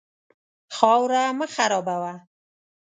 [0.77, 2.13] خاوره مه خرابوه.